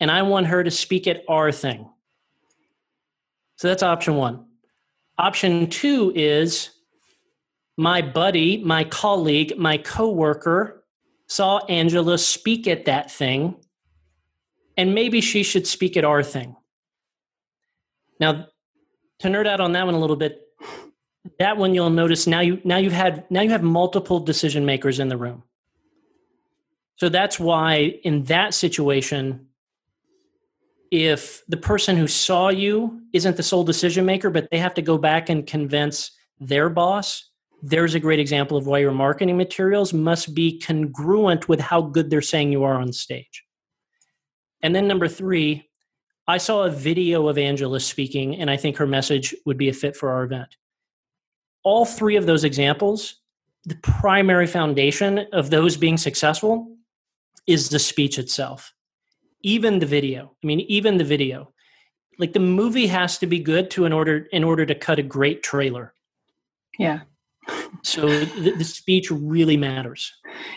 [0.00, 1.88] and I want her to speak at our thing.
[3.56, 4.46] So that's option one.
[5.18, 6.70] Option two is
[7.76, 10.83] my buddy, my colleague, my coworker
[11.26, 13.56] saw Angela speak at that thing,
[14.76, 16.56] and maybe she should speak at our thing.
[18.20, 18.46] Now,
[19.20, 20.40] to nerd out on that one a little bit,
[21.38, 25.00] that one you'll notice now you now you've had now you have multiple decision makers
[25.00, 25.42] in the room.
[26.96, 29.46] So that's why in that situation,
[30.90, 34.82] if the person who saw you isn't the sole decision maker, but they have to
[34.82, 37.30] go back and convince their boss,
[37.66, 42.10] there's a great example of why your marketing materials must be congruent with how good
[42.10, 43.42] they're saying you are on stage.
[44.62, 45.70] And then number three,
[46.28, 49.72] I saw a video of Angela speaking, and I think her message would be a
[49.72, 50.56] fit for our event.
[51.62, 53.14] All three of those examples,
[53.64, 56.76] the primary foundation of those being successful
[57.46, 58.74] is the speech itself.
[59.42, 60.36] Even the video.
[60.42, 61.54] I mean, even the video.
[62.18, 65.02] Like the movie has to be good to in order in order to cut a
[65.02, 65.94] great trailer.
[66.78, 67.00] Yeah.
[67.82, 70.12] So the, the, speech really matters.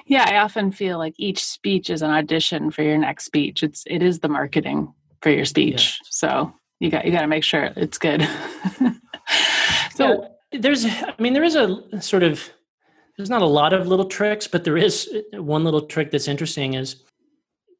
[0.05, 3.63] Yeah, I often feel like each speech is an audition for your next speech.
[3.63, 5.97] It's it is the marketing for your speech.
[5.99, 6.07] Yeah.
[6.09, 8.21] So you got you got to make sure it's good.
[9.93, 12.49] so yeah, there's I mean there is a sort of
[13.17, 16.27] there's not a lot of little tricks, but there is uh, one little trick that's
[16.27, 17.03] interesting is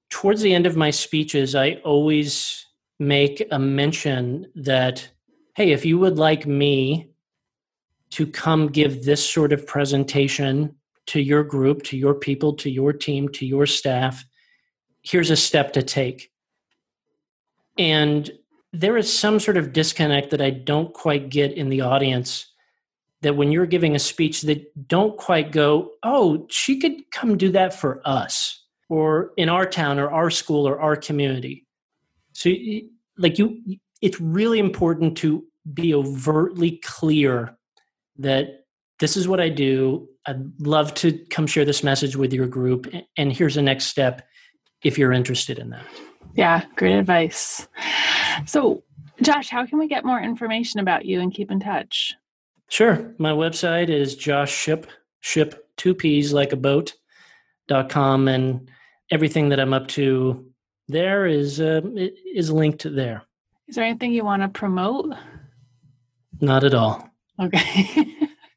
[0.10, 2.66] towards the end of my speeches I always
[3.00, 5.08] make a mention that
[5.56, 7.10] hey, if you would like me
[8.12, 10.76] to come give this sort of presentation
[11.08, 14.26] to your group, to your people, to your team, to your staff.
[15.02, 16.32] Here's a step to take.
[17.78, 18.30] And
[18.74, 22.46] there is some sort of disconnect that I don't quite get in the audience
[23.22, 27.52] that when you're giving a speech that don't quite go, oh, she could come do
[27.52, 31.66] that for us or in our town or our school or our community.
[32.34, 32.52] So
[33.18, 33.62] like you
[34.02, 35.44] it's really important to
[35.74, 37.57] be overtly clear
[38.20, 38.66] that
[39.00, 40.08] this is what I do.
[40.26, 42.88] I'd love to come share this message with your group.
[43.18, 44.28] And here's the next step
[44.84, 45.86] if you're interested in that.
[46.36, 47.68] Yeah, great advice.
[48.46, 48.84] So,
[49.22, 52.14] Josh, how can we get more information about you and keep in touch?
[52.70, 53.14] Sure.
[53.18, 54.88] My website is Josh Shipp,
[55.22, 56.94] ship two P's like a boat
[57.68, 58.70] dot com, and
[59.10, 60.46] everything that I'm up to
[60.88, 61.82] there is uh,
[62.34, 63.24] is linked there.
[63.68, 65.14] Is there anything you want to promote?
[66.40, 67.10] Not at all.
[67.40, 68.06] Okay.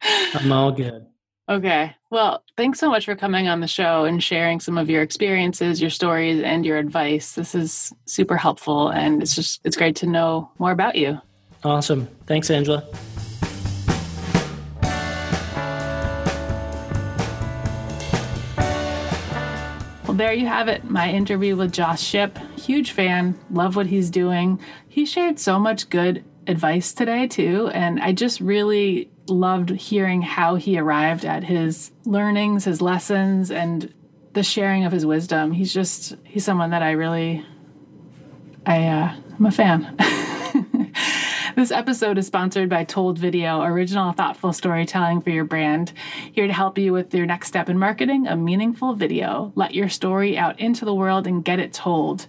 [0.35, 1.07] I'm all good.
[1.49, 1.95] Okay.
[2.11, 5.81] Well, thanks so much for coming on the show and sharing some of your experiences,
[5.81, 7.33] your stories, and your advice.
[7.33, 11.21] This is super helpful and it's just it's great to know more about you.
[11.65, 12.09] Awesome.
[12.27, 12.85] Thanks, Angela.
[20.07, 20.85] Well, there you have it.
[20.85, 22.39] My interview with Josh Shipp.
[22.59, 23.39] Huge fan.
[23.51, 24.61] Love what he's doing.
[24.89, 27.71] He shared so much good advice today, too.
[27.73, 33.93] And I just really loved hearing how he arrived at his learnings, his lessons, and
[34.35, 35.53] the sharing of his wisdom.
[35.53, 37.45] He's just, he's someone that I really,
[38.67, 39.97] I, uh, I'm a fan.
[41.61, 45.93] This episode is sponsored by Told Video, original thoughtful storytelling for your brand.
[46.33, 49.53] Here to help you with your next step in marketing, a meaningful video.
[49.57, 52.27] Let your story out into the world and get it told.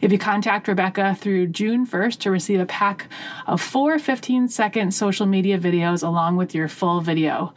[0.00, 3.06] If you contact Rebecca through June 1st to receive a pack
[3.46, 7.54] of four 15 second social media videos along with your full video.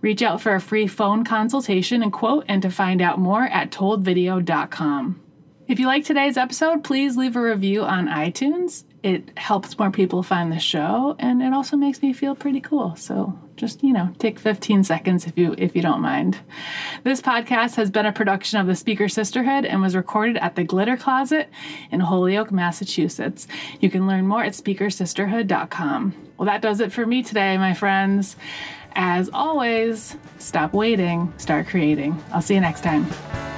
[0.00, 3.70] Reach out for a free phone consultation and quote, and to find out more at
[3.70, 5.20] toldvideo.com.
[5.68, 8.82] If you like today's episode, please leave a review on iTunes.
[9.04, 12.96] It helps more people find the show and it also makes me feel pretty cool.
[12.96, 16.38] So just, you know, take 15 seconds if you if you don't mind.
[17.02, 20.64] This podcast has been a production of the Speaker Sisterhood and was recorded at the
[20.64, 21.50] Glitter Closet
[21.90, 23.46] in Holyoke, Massachusetts.
[23.78, 26.14] You can learn more at speakersisterhood.com.
[26.38, 28.36] Well, that does it for me today, my friends.
[28.94, 32.18] As always, stop waiting, start creating.
[32.32, 33.53] I'll see you next time.